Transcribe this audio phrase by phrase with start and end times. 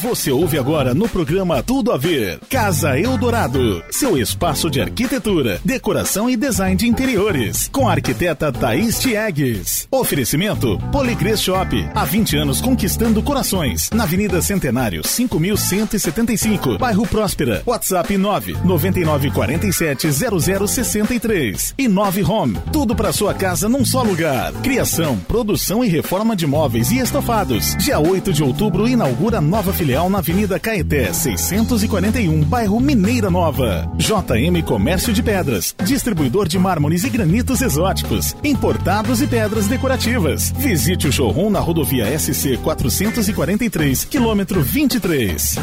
[0.00, 2.40] Você ouve agora no programa Tudo a Ver.
[2.48, 3.84] Casa Eldorado.
[3.90, 7.68] Seu espaço de arquitetura, decoração e design de interiores.
[7.70, 9.86] Com a arquiteta Thaís Tiegues.
[9.90, 11.86] Oferecimento Policres Shop.
[11.94, 13.90] Há 20 anos conquistando corações.
[13.90, 16.78] Na Avenida Centenário, 5175.
[16.78, 17.62] Bairro Próspera.
[17.66, 21.74] WhatsApp 9 9947 0063.
[21.76, 22.58] E 9 Home.
[22.72, 24.54] Tudo para sua casa num só lugar.
[24.62, 27.76] Criação, produção e reforma de móveis e estofados.
[27.76, 33.90] Dia 8 de outubro inaugura nova filial na Avenida Caeté, 641, bairro Mineira Nova.
[33.96, 40.52] JM Comércio de Pedras, distribuidor de mármores e granitos exóticos, importados e pedras decorativas.
[40.56, 45.56] Visite o showroom na rodovia SC 443, quilômetro 23.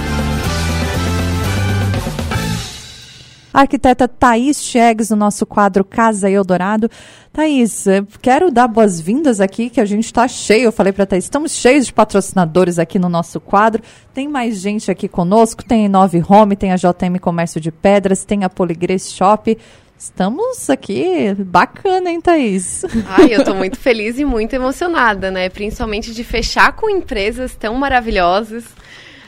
[3.62, 6.90] Arquiteta Thaís Chegues, no nosso quadro Casa Eldorado.
[7.32, 7.86] Thaís,
[8.22, 10.66] quero dar boas-vindas aqui, que a gente está cheio.
[10.66, 13.84] Eu falei para Thaís, estamos cheios de patrocinadores aqui no nosso quadro.
[14.14, 18.26] Tem mais gente aqui conosco, tem a Nove Home, tem a JM Comércio de Pedras,
[18.26, 19.58] tem a Poligrês Shop.
[19.98, 22.86] Estamos aqui bacana, hein, Thaís?
[23.06, 25.50] Ai, eu estou muito feliz e muito emocionada, né?
[25.50, 28.64] Principalmente de fechar com empresas tão maravilhosas.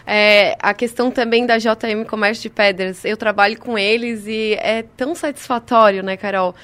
[0.05, 4.83] É, a questão também da JM Comércio de Pedras, eu trabalho com eles e é
[4.97, 6.55] tão satisfatório, né, Carol?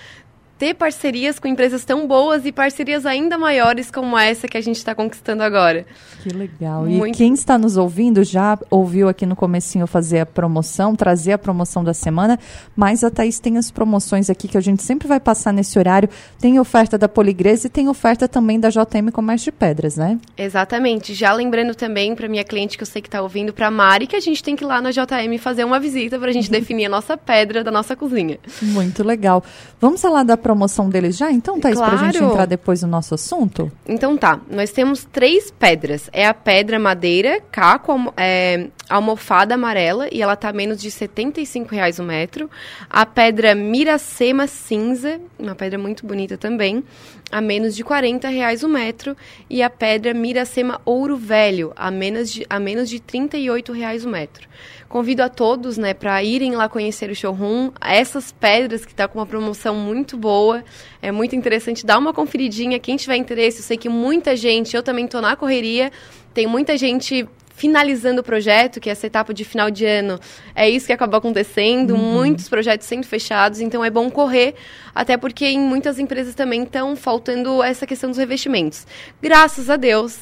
[0.58, 4.78] Ter parcerias com empresas tão boas e parcerias ainda maiores como essa que a gente
[4.78, 5.86] está conquistando agora.
[6.24, 6.84] Que legal.
[6.86, 7.08] Muito...
[7.08, 11.38] E quem está nos ouvindo já ouviu aqui no comecinho fazer a promoção, trazer a
[11.38, 12.40] promoção da semana,
[12.76, 16.10] mas a Thaís tem as promoções aqui que a gente sempre vai passar nesse horário.
[16.40, 20.18] Tem oferta da Poligresa e tem oferta também da JM Comércio de Pedras, né?
[20.38, 21.14] Exatamente.
[21.14, 24.16] Já lembrando também para minha cliente que eu sei que está ouvindo, para Mari, que
[24.16, 26.86] a gente tem que ir lá na JM fazer uma visita para a gente definir
[26.86, 28.40] a nossa pedra da nossa cozinha.
[28.62, 29.44] Muito legal.
[29.80, 31.98] Vamos falar da promoção deles já, então, Thaís, claro.
[31.98, 33.70] para a gente entrar depois no nosso assunto?
[33.86, 36.10] Então tá, nós temos três pedras.
[36.14, 42.00] É a pedra madeira caco é, almofada amarela e ela tá menos de R$ reais
[42.00, 42.50] o metro.
[42.90, 46.84] A pedra miracema cinza, uma pedra muito bonita também,
[47.32, 49.16] a menos de 40 reais o metro.
[49.50, 54.10] E a pedra miracema ouro velho, a menos de, a menos de 38 reais o
[54.10, 54.48] metro.
[54.88, 57.72] Convido a todos, né, para irem lá conhecer o showroom.
[57.82, 60.64] Essas pedras que está com uma promoção muito boa,
[61.02, 61.86] é muito interessante.
[61.86, 62.80] Dá uma conferidinha.
[62.80, 65.92] Quem tiver interesse, eu sei que muita gente, eu também estou na correria,
[66.34, 70.20] tem muita gente finalizando o projeto, que é essa etapa de final de ano,
[70.54, 72.14] é isso que acaba acontecendo, uhum.
[72.14, 74.54] muitos projetos sendo fechados, então é bom correr,
[74.94, 78.86] até porque em muitas empresas também estão faltando essa questão dos revestimentos.
[79.20, 80.20] Graças a Deus,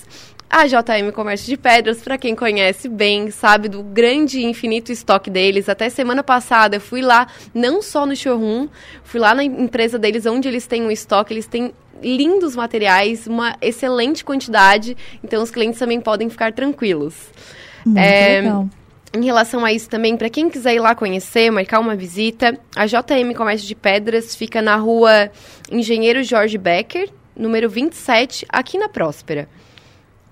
[0.49, 5.29] a JM Comércio de Pedras, para quem conhece bem, sabe do grande e infinito estoque
[5.29, 5.67] deles.
[5.67, 8.67] Até semana passada eu fui lá, não só no showroom,
[9.03, 13.55] fui lá na empresa deles, onde eles têm um estoque, eles têm lindos materiais, uma
[13.61, 17.15] excelente quantidade, então os clientes também podem ficar tranquilos.
[17.85, 18.69] Muito é, legal.
[19.13, 22.85] Em relação a isso também, para quem quiser ir lá conhecer, marcar uma visita, a
[22.85, 25.31] JM Comércio de Pedras fica na rua
[25.71, 29.47] Engenheiro Jorge Becker, número 27, aqui na Próspera.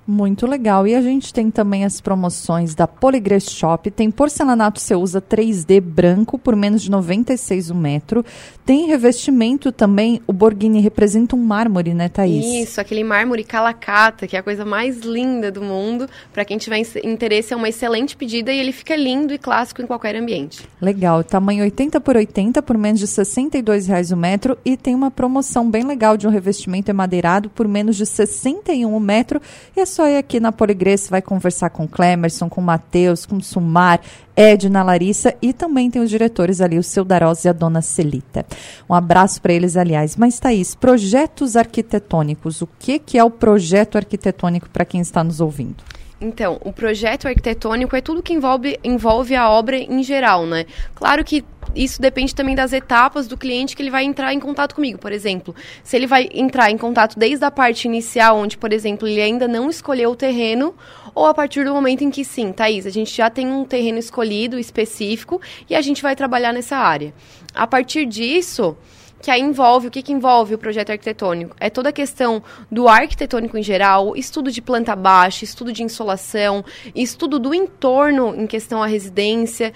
[0.06, 0.86] Muito legal.
[0.86, 3.90] E a gente tem também as promoções da Poligress Shop.
[3.90, 8.26] Tem porcelanato você usa 3D branco por menos de 96 o metro.
[8.66, 10.22] Tem revestimento também.
[10.28, 12.46] O Borghini representa um mármore, né, Thaís?
[12.46, 16.10] Isso, aquele mármore calacata, que é a coisa mais linda do mundo.
[16.34, 19.88] Para quem tiver interesse, é uma excelente pedida e ele fica lindo e clássico em
[19.88, 20.68] qualquer ambiente.
[20.82, 21.24] Legal.
[21.24, 24.58] Tamanho 80 por 80 por menos de 62 reais o metro.
[24.66, 29.00] E tem uma promoção bem legal de um revestimento emadeirado por menos de 61 o
[29.00, 29.42] metro.
[29.76, 33.26] E é só ir aqui na Poligrês, vai conversar com o Clemerson, com o Matheus,
[33.26, 34.02] com o Sumar,
[34.36, 38.46] Edna, Larissa e também tem os diretores ali, o seu Darós e a dona Celita.
[38.90, 40.18] Um abraço para eles, aliás.
[40.18, 42.62] Mas, Thaís, projetos arquitetônicos.
[42.62, 45.84] O que, que é o projeto arquitetônico para quem está nos ouvindo?
[46.20, 50.66] Então, o projeto arquitetônico é tudo que envolve, envolve a obra em geral, né?
[50.96, 51.44] Claro que
[51.76, 55.00] isso depende também das etapas do cliente que ele vai entrar em contato comigo.
[55.00, 59.08] Por exemplo, se ele vai entrar em contato desde a parte inicial, onde, por exemplo,
[59.08, 60.76] ele ainda não escolheu o terreno,
[61.16, 63.98] ou a partir do momento em que sim, Thaís, a gente já tem um terreno
[63.98, 67.14] escolhido específico e a gente vai trabalhar nessa área.
[67.54, 68.76] A partir disso,
[69.24, 71.56] que aí envolve, o que, que envolve o projeto arquitetônico?
[71.58, 76.66] É toda a questão do arquitetônico em geral, estudo de planta baixa, estudo de insolação,
[76.94, 79.72] estudo do entorno em questão à residência,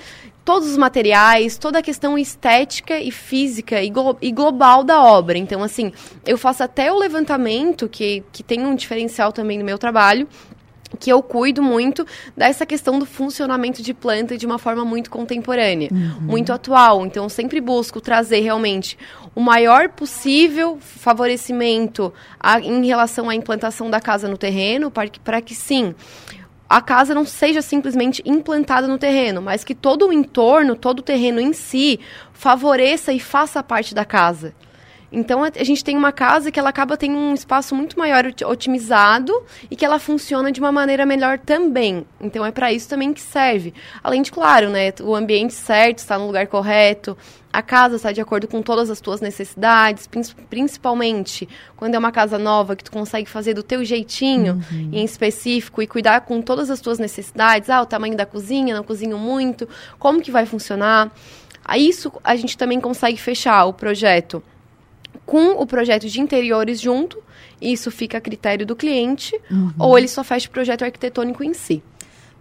[0.48, 5.38] todos os materiais, toda a questão estética e física e, glo e, global da obra.
[5.38, 5.92] Então, assim,
[6.26, 10.26] eu faço até o levantamento, que, que tem um diferencial também no meu trabalho,
[10.98, 15.90] que eu cuido muito dessa questão do funcionamento de planta de uma forma muito contemporânea,
[15.92, 16.22] uhum.
[16.22, 17.06] muito atual.
[17.06, 18.98] Então, eu sempre busco trazer realmente
[19.36, 25.20] o maior possível favorecimento a, em relação à implantação da casa no terreno, para que,
[25.20, 25.94] para que sim
[26.70, 31.04] a casa não seja simplesmente implantada no terreno, mas que todo o entorno, todo o
[31.04, 32.00] terreno em si,
[32.34, 34.54] favoreça e faça parte da casa.
[35.12, 39.34] Então a gente tem uma casa que ela acaba tendo um espaço muito maior otimizado
[39.72, 42.06] e que ela funciona de uma maneira melhor também.
[42.20, 43.74] Então é para isso também que serve.
[44.04, 47.18] Além de, claro, né, o ambiente certo, está no lugar correto,
[47.52, 50.10] a casa está de acordo com todas as tuas necessidades,
[50.50, 54.90] principalmente quando é uma casa nova que tu consegue fazer do teu jeitinho uhum.
[54.92, 57.70] em específico e cuidar com todas as tuas necessidades.
[57.70, 59.68] Ah, o tamanho da cozinha, não cozinho muito,
[59.98, 61.12] como que vai funcionar?
[61.64, 64.44] A isso a gente também consegue fechar o projeto
[65.26, 67.22] com o projeto de interiores junto,
[67.62, 69.72] isso fica a critério do cliente, uhum.
[69.80, 71.82] ou ele só fecha o projeto arquitetônico em si.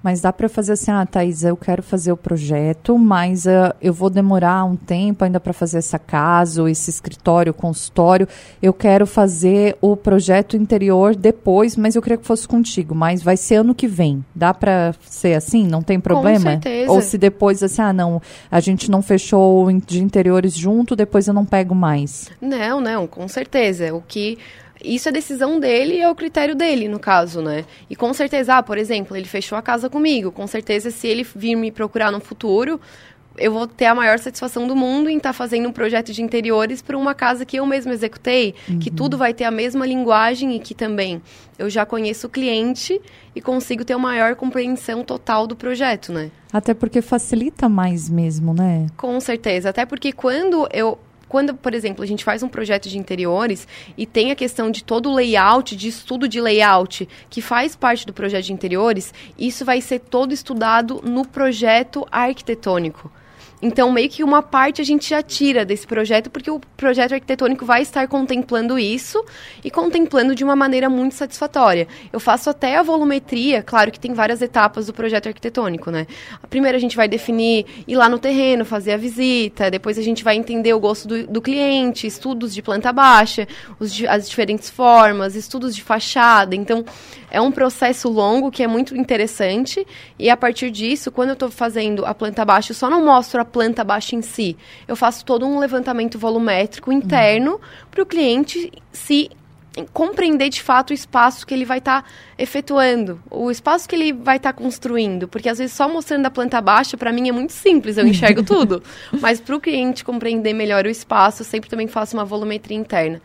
[0.06, 3.92] Mas dá para fazer assim, ah, Thais, eu quero fazer o projeto, mas uh, eu
[3.92, 8.28] vou demorar um tempo ainda para fazer essa casa, ou esse escritório, consultório.
[8.62, 12.94] Eu quero fazer o projeto interior depois, mas eu queria que fosse contigo.
[12.94, 14.24] Mas vai ser ano que vem.
[14.32, 15.66] Dá para ser assim?
[15.66, 16.38] Não tem problema?
[16.38, 16.92] Com certeza.
[16.92, 21.34] Ou se depois, assim, ah, não, a gente não fechou de interiores junto, depois eu
[21.34, 22.30] não pego mais.
[22.40, 23.92] Não, não, com certeza.
[23.92, 24.38] O que
[24.84, 27.64] isso é decisão dele e é o critério dele, no caso, né?
[27.88, 30.30] E com certeza, ah, por exemplo, ele fechou a casa comigo.
[30.30, 32.80] Com certeza, se ele vir me procurar no futuro,
[33.38, 36.22] eu vou ter a maior satisfação do mundo em estar tá fazendo um projeto de
[36.22, 38.78] interiores para uma casa que eu mesmo executei, uhum.
[38.78, 41.22] que tudo vai ter a mesma linguagem e que também
[41.58, 43.00] eu já conheço o cliente
[43.34, 46.30] e consigo ter uma maior compreensão total do projeto, né?
[46.52, 48.86] Até porque facilita mais mesmo, né?
[48.96, 49.70] Com certeza.
[49.70, 54.06] Até porque quando eu quando, por exemplo, a gente faz um projeto de interiores e
[54.06, 58.12] tem a questão de todo o layout, de estudo de layout, que faz parte do
[58.12, 63.10] projeto de interiores, isso vai ser todo estudado no projeto arquitetônico.
[63.60, 67.64] Então, meio que uma parte a gente já tira desse projeto, porque o projeto arquitetônico
[67.64, 69.24] vai estar contemplando isso
[69.64, 71.88] e contemplando de uma maneira muito satisfatória.
[72.12, 76.06] Eu faço até a volumetria, claro que tem várias etapas do projeto arquitetônico, né?
[76.42, 80.02] A primeira a gente vai definir, ir lá no terreno, fazer a visita, depois a
[80.02, 83.48] gente vai entender o gosto do, do cliente, estudos de planta baixa,
[83.80, 86.54] os, as diferentes formas, estudos de fachada.
[86.54, 86.84] Então,
[87.30, 89.86] é um processo longo que é muito interessante
[90.18, 93.40] e a partir disso, quando eu estou fazendo a planta baixa, eu só não mostro
[93.40, 94.56] a planta baixa em si.
[94.86, 97.58] Eu faço todo um levantamento volumétrico interno uhum.
[97.90, 99.30] para o cliente se
[99.92, 102.08] compreender de fato o espaço que ele vai estar tá
[102.38, 106.30] efetuando, o espaço que ele vai estar tá construindo, porque às vezes só mostrando a
[106.30, 108.82] planta baixa para mim é muito simples, eu enxergo tudo,
[109.20, 113.20] mas para o cliente compreender melhor o espaço, eu sempre também faço uma volumetria interna.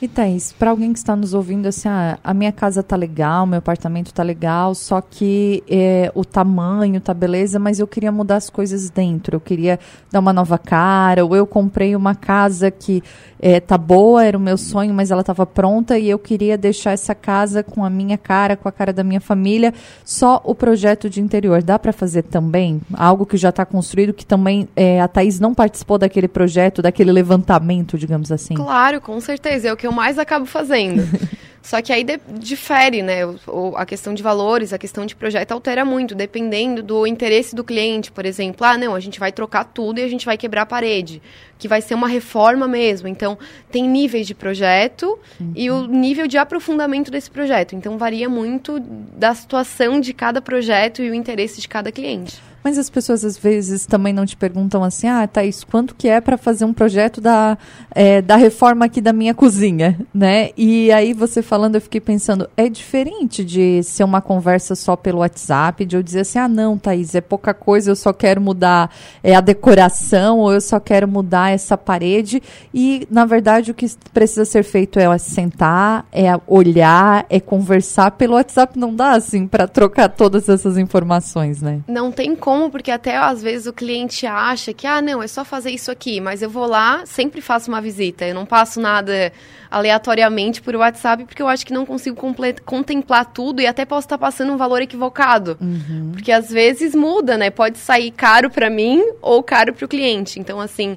[0.00, 3.46] E Thaís, para alguém que está nos ouvindo, assim, ah, a minha casa tá legal,
[3.46, 8.36] meu apartamento tá legal, só que é, o tamanho tá beleza, mas eu queria mudar
[8.36, 9.80] as coisas dentro, eu queria
[10.12, 13.02] dar uma nova cara, ou eu comprei uma casa que
[13.40, 16.92] é, tá boa, era o meu sonho, mas ela estava pronta e eu queria deixar
[16.92, 19.72] essa casa com a minha cara, com a cara da minha família,
[20.04, 21.62] só o projeto de interior.
[21.62, 22.82] Dá para fazer também?
[22.92, 27.12] Algo que já está construído, que também é, a Thaís não participou daquele projeto, daquele
[27.12, 28.54] levantamento, digamos assim?
[28.54, 31.02] Claro, com certeza, é o que eu mais acabo fazendo.
[31.66, 33.26] Só que aí de, difere, né?
[33.26, 37.64] O, a questão de valores, a questão de projeto altera muito, dependendo do interesse do
[37.64, 38.12] cliente.
[38.12, 40.66] Por exemplo, ah, não, a gente vai trocar tudo e a gente vai quebrar a
[40.66, 41.20] parede,
[41.58, 43.08] que vai ser uma reforma mesmo.
[43.08, 43.36] Então,
[43.68, 45.52] tem níveis de projeto uhum.
[45.56, 47.74] e o nível de aprofundamento desse projeto.
[47.74, 52.40] Então, varia muito da situação de cada projeto e o interesse de cada cliente.
[52.66, 56.20] Mas as pessoas às vezes também não te perguntam assim, ah, Thaís, quanto que é
[56.20, 57.56] para fazer um projeto da,
[57.92, 60.50] é, da reforma aqui da minha cozinha, né?
[60.56, 65.20] E aí você falando, eu fiquei pensando, é diferente de ser uma conversa só pelo
[65.20, 68.90] WhatsApp, de eu dizer assim, ah, não, Thaís, é pouca coisa, eu só quero mudar
[69.22, 72.42] é, a decoração, ou eu só quero mudar essa parede.
[72.74, 78.10] E, na verdade, o que precisa ser feito é sentar, é olhar, é conversar.
[78.10, 81.82] Pelo WhatsApp não dá, assim, para trocar todas essas informações, né?
[81.86, 85.26] Não tem como como, porque até às vezes o cliente acha que, ah, não, é
[85.26, 88.24] só fazer isso aqui, mas eu vou lá, sempre faço uma visita.
[88.24, 89.32] Eu não passo nada
[89.70, 92.16] aleatoriamente por WhatsApp, porque eu acho que não consigo
[92.64, 95.58] contemplar tudo e até posso estar passando um valor equivocado.
[95.60, 96.12] Uhum.
[96.12, 97.50] Porque às vezes muda, né?
[97.50, 100.40] Pode sair caro para mim ou caro para o cliente.
[100.40, 100.96] Então, assim,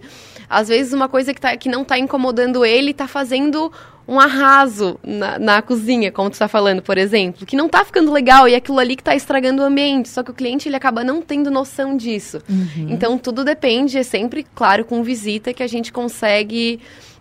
[0.49, 3.71] às vezes uma coisa que, tá, que não está incomodando ele está fazendo
[4.09, 8.11] um arraso na, na cozinha, como tu está falando, por exemplo, que não está ficando
[8.11, 10.09] legal e aquilo ali que está estragando o ambiente.
[10.09, 12.41] Só que o cliente ele acaba não tendo noção disso.
[12.49, 12.87] Uhum.
[12.89, 16.79] Então tudo depende, é sempre, claro, com visita que a gente consegue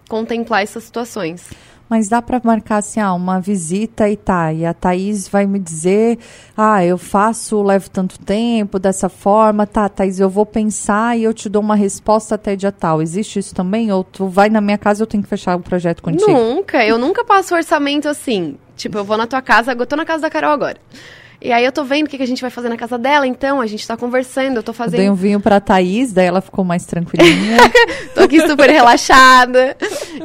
[0.09, 1.51] contemplar essas situações.
[1.89, 4.53] Mas dá para marcar assim, ah, uma visita e tá.
[4.53, 6.19] E a Thaís vai me dizer,
[6.57, 11.33] ah, eu faço, levo tanto tempo, dessa forma, tá, Thaís, eu vou pensar e eu
[11.33, 13.01] te dou uma resposta até dia tal.
[13.01, 13.91] Existe isso também?
[13.91, 16.31] Ou tu vai na minha casa e eu tenho que fechar o projeto contigo?
[16.31, 18.57] Nunca, eu nunca passo orçamento assim.
[18.77, 20.77] Tipo, eu vou na tua casa, eu tô na casa da Carol agora.
[21.41, 23.25] E aí eu tô vendo o que, que a gente vai fazer na casa dela,
[23.25, 24.95] então a gente tá conversando, eu tô fazendo.
[24.95, 27.59] Eu dei um vinho pra Thaís, daí ela ficou mais tranquilinha.
[28.13, 29.77] tô aqui super relaxada.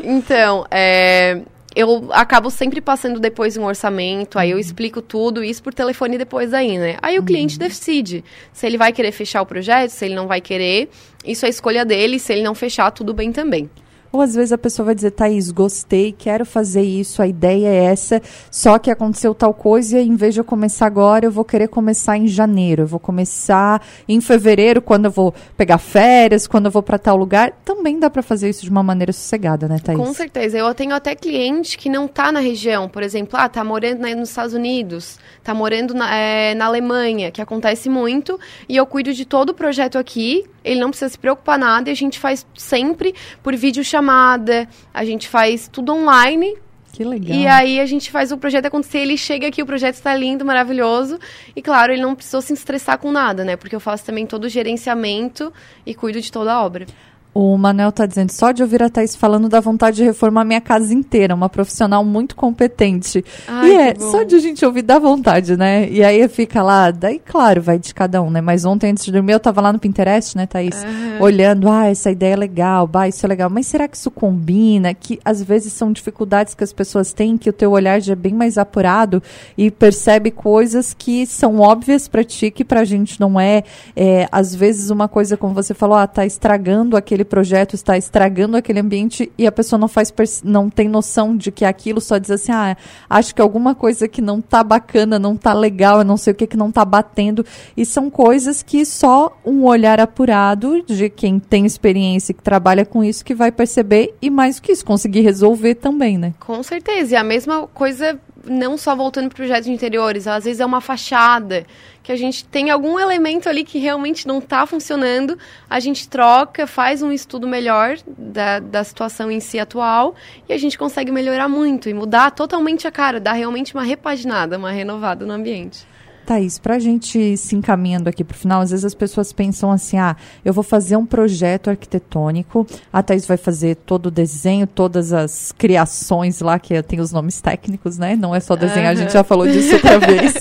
[0.03, 1.41] Então, é,
[1.75, 4.61] eu acabo sempre passando depois um orçamento, aí eu uhum.
[4.61, 6.97] explico tudo, isso por telefone depois aí, né?
[7.01, 7.67] Aí o cliente uhum.
[7.67, 10.89] decide se ele vai querer fechar o projeto, se ele não vai querer.
[11.25, 13.69] Isso é escolha dele, se ele não fechar, tudo bem também.
[14.13, 17.85] Ou às vezes a pessoa vai dizer, Thaís, gostei, quero fazer isso, a ideia é
[17.85, 21.43] essa, só que aconteceu tal coisa e em vez de eu começar agora, eu vou
[21.43, 26.67] querer começar em janeiro, eu vou começar em fevereiro, quando eu vou pegar férias, quando
[26.67, 27.53] eu vou para tal lugar.
[27.65, 29.97] Também dá para fazer isso de uma maneira sossegada, né, Thaís?
[29.97, 30.59] Com certeza.
[30.59, 34.29] Eu tenho até cliente que não tá na região, por exemplo, ah, tá morando nos
[34.29, 38.39] Estados Unidos, tá morando na, é, na Alemanha, que acontece muito,
[38.69, 41.91] e eu cuido de todo o projeto aqui, ele não precisa se preocupar nada e
[41.91, 46.55] a gente faz sempre por vídeo chamada, a gente faz tudo online.
[46.93, 47.35] Que legal.
[47.35, 50.45] E aí a gente faz o projeto acontecer, ele chega aqui, o projeto está lindo,
[50.45, 51.19] maravilhoso.
[51.55, 53.55] E claro, ele não precisou se estressar com nada, né?
[53.55, 55.51] Porque eu faço também todo o gerenciamento
[55.85, 56.85] e cuido de toda a obra.
[57.33, 60.61] O Manel está dizendo, só de ouvir a Thaís falando da vontade de reformar minha
[60.61, 63.25] casa inteira, uma profissional muito competente.
[63.47, 65.89] Ai, e é, só de a gente ouvir dá vontade, né?
[65.89, 68.39] E aí fica lá, daí claro, vai de cada um, né?
[68.39, 70.83] Mas ontem antes de dormir eu estava lá no Pinterest, né, Thaís?
[70.83, 71.21] Uhum.
[71.21, 73.49] Olhando, ah, essa ideia é legal, bah, isso é legal.
[73.49, 74.93] Mas será que isso combina?
[74.93, 78.15] Que às vezes são dificuldades que as pessoas têm, que o teu olhar já é
[78.15, 79.23] bem mais apurado
[79.57, 83.63] e percebe coisas que são óbvias para ti, que pra gente não é.
[83.95, 84.27] é.
[84.31, 88.57] Às vezes uma coisa, como você falou, ah, tá estragando aquele aquele projeto está estragando
[88.57, 90.13] aquele ambiente e a pessoa não faz
[90.43, 92.75] não tem noção de que aquilo só diz assim, ah,
[93.09, 96.35] acho que alguma coisa que não tá bacana, não tá legal, eu não sei o
[96.35, 97.45] que que não tá batendo.
[97.75, 102.85] E são coisas que só um olhar apurado de quem tem experiência e que trabalha
[102.85, 106.33] com isso que vai perceber e mais que isso, conseguir resolver também, né?
[106.39, 107.13] Com certeza.
[107.13, 110.81] E a mesma coisa não só voltando para projetos de interiores, às vezes é uma
[110.81, 111.65] fachada,
[112.01, 115.37] que a gente tem algum elemento ali que realmente não está funcionando,
[115.69, 120.13] a gente troca, faz um estudo melhor da, da situação em si atual
[120.47, 124.57] e a gente consegue melhorar muito e mudar totalmente a cara, dar realmente uma repaginada,
[124.57, 125.87] uma renovada no ambiente.
[126.25, 129.71] Thaís, para a gente se encaminhando aqui para o final, às vezes as pessoas pensam
[129.71, 134.65] assim: ah, eu vou fazer um projeto arquitetônico, a Thaís vai fazer todo o desenho,
[134.65, 138.15] todas as criações lá, que tem os nomes técnicos, né?
[138.15, 138.99] Não é só desenhar, uhum.
[138.99, 140.33] a gente já falou disso outra vez.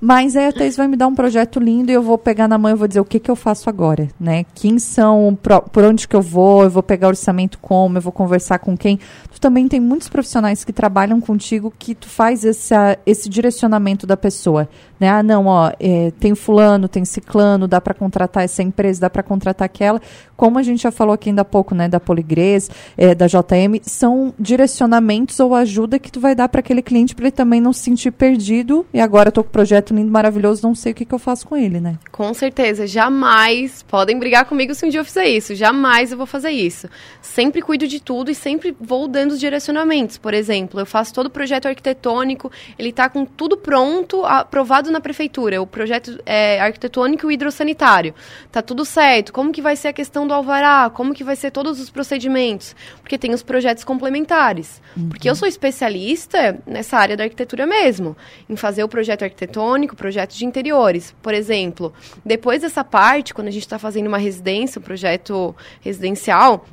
[0.00, 2.56] Mas aí a Thaís vai me dar um projeto lindo e eu vou pegar na
[2.56, 4.46] mão e vou dizer o que, que eu faço agora, né?
[4.54, 5.38] Quem são,
[5.72, 8.98] por onde que eu vou, eu vou pegar orçamento como, eu vou conversar com quem.
[9.30, 14.16] Tu também tem muitos profissionais que trabalham contigo que tu faz esse, esse direcionamento da
[14.16, 14.68] pessoa,
[14.98, 15.10] né?
[15.22, 19.66] Não, ó, é, tem fulano, tem ciclano, dá para contratar essa empresa, dá para contratar
[19.66, 20.00] aquela.
[20.36, 23.80] Como a gente já falou aqui ainda há pouco, né, da Poligrês, é, da JM,
[23.82, 27.72] são direcionamentos ou ajuda que tu vai dar para aquele cliente para ele também não
[27.72, 28.86] se sentir perdido.
[28.92, 31.18] E agora eu tô com o projeto lindo, maravilhoso, não sei o que, que eu
[31.18, 31.98] faço com ele, né?
[32.10, 36.26] Com certeza, jamais podem brigar comigo se um dia eu fizer isso, jamais eu vou
[36.26, 36.88] fazer isso.
[37.20, 40.16] Sempre cuido de tudo e sempre vou dando os direcionamentos.
[40.16, 45.00] Por exemplo, eu faço todo o projeto arquitetônico, ele está com tudo pronto, aprovado na
[45.10, 48.14] prefeitura, o projeto é, arquitetônico e hidrossanitário.
[48.50, 49.32] Tá tudo certo.
[49.32, 50.88] Como que vai ser a questão do alvará?
[50.90, 52.76] Como que vai ser todos os procedimentos?
[53.02, 54.80] Porque tem os projetos complementares.
[54.96, 55.08] Uhum.
[55.08, 58.16] Porque eu sou especialista nessa área da arquitetura mesmo,
[58.48, 61.14] em fazer o projeto arquitetônico projetos de interiores.
[61.20, 61.92] Por exemplo,
[62.24, 66.64] depois dessa parte, quando a gente está fazendo uma residência, um projeto residencial,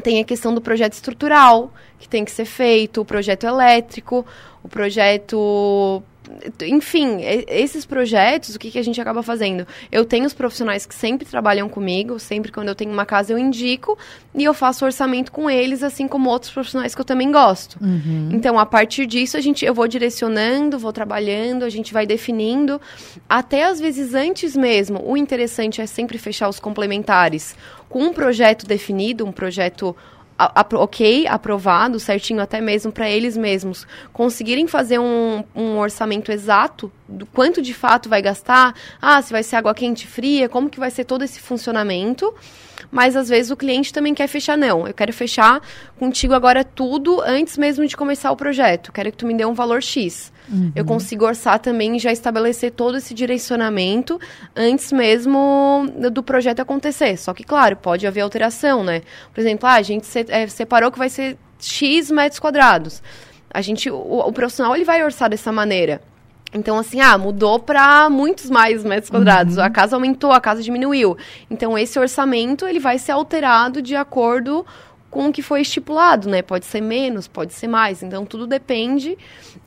[0.00, 4.24] tem a questão do projeto estrutural, que tem que ser feito, o projeto elétrico,
[4.62, 6.02] o projeto
[6.62, 9.66] enfim, esses projetos, o que, que a gente acaba fazendo?
[9.90, 13.38] Eu tenho os profissionais que sempre trabalham comigo, sempre quando eu tenho uma casa eu
[13.38, 13.98] indico
[14.34, 17.78] e eu faço orçamento com eles, assim como outros profissionais que eu também gosto.
[17.80, 18.30] Uhum.
[18.32, 22.80] Então, a partir disso, a gente, eu vou direcionando, vou trabalhando, a gente vai definindo.
[23.28, 27.56] Até às vezes antes mesmo, o interessante é sempre fechar os complementares
[27.88, 29.96] com um projeto definido, um projeto
[30.74, 37.26] ok, aprovado, certinho até mesmo para eles mesmos conseguirem fazer um, um orçamento exato do
[37.26, 40.90] quanto de fato vai gastar, ah, se vai ser água quente fria, como que vai
[40.90, 42.32] ser todo esse funcionamento.
[42.90, 44.86] Mas às vezes o cliente também quer fechar, não.
[44.86, 45.60] Eu quero fechar
[45.98, 48.92] contigo agora tudo antes mesmo de começar o projeto.
[48.92, 50.32] Quero que tu me dê um valor X.
[50.48, 50.72] Uhum.
[50.74, 54.18] Eu consigo orçar também e já estabelecer todo esse direcionamento
[54.56, 57.16] antes mesmo do projeto acontecer.
[57.16, 59.02] Só que, claro, pode haver alteração, né?
[59.32, 63.02] Por exemplo, ah, a gente é, separou que vai ser X metros quadrados.
[63.52, 66.00] A gente, o, o profissional ele vai orçar dessa maneira.
[66.52, 69.56] Então, assim, ah, mudou para muitos mais metros quadrados.
[69.56, 69.62] Uhum.
[69.62, 71.16] A casa aumentou, a casa diminuiu.
[71.50, 74.64] Então, esse orçamento, ele vai ser alterado de acordo
[75.10, 76.40] com o que foi estipulado, né?
[76.40, 78.02] Pode ser menos, pode ser mais.
[78.02, 79.18] Então tudo depende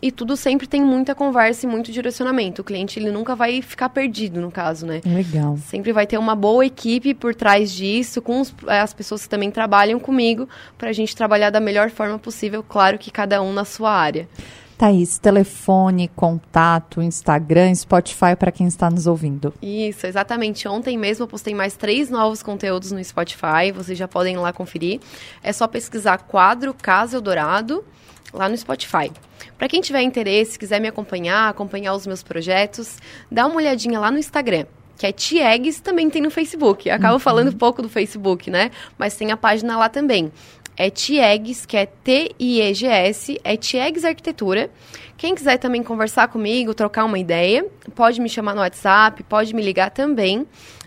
[0.01, 2.61] e tudo sempre tem muita conversa e muito direcionamento.
[2.61, 5.01] O cliente ele nunca vai ficar perdido no caso, né?
[5.05, 5.57] Legal.
[5.57, 9.29] Sempre vai ter uma boa equipe por trás disso, com os, eh, as pessoas que
[9.29, 10.47] também trabalham comigo,
[10.77, 14.27] para a gente trabalhar da melhor forma possível, claro que cada um na sua área.
[14.83, 19.53] Thaís, telefone, contato, Instagram, Spotify para quem está nos ouvindo.
[19.61, 20.67] Isso, exatamente.
[20.67, 24.51] Ontem mesmo eu postei mais três novos conteúdos no Spotify, vocês já podem ir lá
[24.51, 24.99] conferir.
[25.41, 27.81] É só pesquisar quadro Casa Eldorado
[28.33, 29.09] lá no Spotify.
[29.57, 32.97] Para quem tiver interesse, quiser me acompanhar, acompanhar os meus projetos,
[33.31, 36.89] dá uma olhadinha lá no Instagram que é Tiegs, também tem no Facebook.
[36.89, 37.19] acabo uhum.
[37.19, 38.69] falando pouco do Facebook, né?
[38.97, 40.31] Mas tem a página lá também
[40.77, 44.69] é Tiegs, que é T-I-E-G-S, é Tiegs Arquitetura.
[45.17, 47.65] Quem quiser também conversar comigo, trocar uma ideia,
[47.95, 50.45] pode me chamar no WhatsApp, pode me ligar também.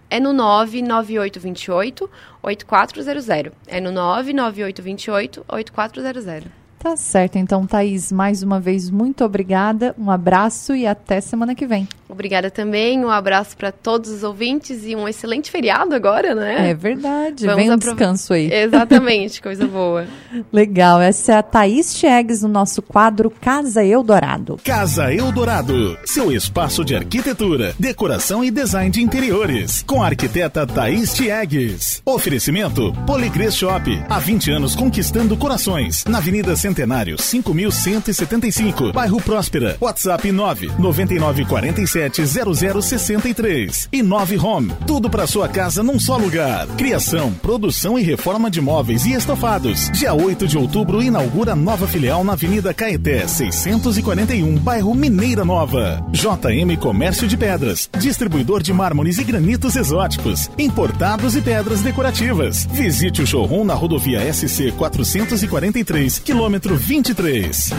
[0.08, 2.10] É no 99828
[2.42, 3.52] 8400.
[3.66, 6.44] É no 99828 8400.
[6.78, 7.36] Tá certo.
[7.36, 9.94] Então, Thaís, mais uma vez, muito obrigada.
[9.98, 11.88] Um abraço e até semana que vem.
[12.08, 16.70] Obrigada também, um abraço para todos os ouvintes e um excelente feriado agora, né?
[16.70, 17.96] É verdade, Vamos bem aprov...
[17.96, 18.52] descanso aí.
[18.52, 20.06] Exatamente, coisa boa.
[20.52, 24.58] Legal, essa é a Thaís Chegues no nosso quadro Casa Eldorado.
[24.64, 31.14] Casa Eldorado, seu espaço de arquitetura, decoração e design de interiores, com a arquiteta Thaís
[31.16, 32.02] Chegues.
[32.04, 40.30] Oferecimento Poligres Shop, há 20 anos conquistando corações, na Avenida Centenário, 5175, bairro Próspera, WhatsApp
[40.30, 43.88] 9 9946 370063.
[43.90, 46.66] Inove Home, tudo para sua casa num só lugar.
[46.76, 49.90] Criação, produção e reforma de móveis e estofados.
[49.92, 56.04] Dia 8 de outubro inaugura nova filial na Avenida Caeté, 641, bairro Mineira Nova.
[56.10, 62.66] JM Comércio de Pedras, distribuidor de mármores e granitos exóticos, importados e pedras decorativas.
[62.72, 67.72] Visite o showroom na rodovia SC 443, quilômetro 23.